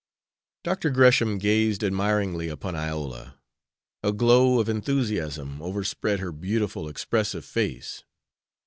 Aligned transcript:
Dr. 0.63 0.89
Gresham 0.89 1.37
gazed 1.37 1.83
admiringly 1.83 2.47
upon 2.47 2.75
Iola. 2.75 3.37
A 4.01 4.11
glow 4.11 4.59
of 4.59 4.67
enthusiasm 4.67 5.61
overspread 5.61 6.19
her 6.21 6.31
beautiful, 6.31 6.89
expressive 6.89 7.45
face. 7.45 8.03